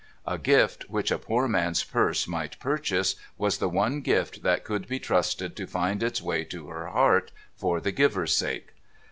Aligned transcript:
A 0.25 0.39
gift, 0.39 0.89
which 0.89 1.11
a 1.11 1.19
poor 1.19 1.47
man's 1.47 1.83
purse 1.83 2.27
might 2.27 2.59
purchase, 2.59 3.13
was 3.37 3.59
the 3.59 3.69
one 3.69 4.01
gift 4.01 4.41
that 4.41 4.63
could 4.63 4.87
be 4.87 4.97
trusted 4.97 5.55
to 5.55 5.67
find 5.67 6.01
its 6.01 6.23
way 6.23 6.43
to 6.45 6.69
her 6.69 6.87
heart, 6.87 7.31
for 7.55 7.79
the 7.79 7.91
giver's 7.91 8.35
sake. 8.35 8.69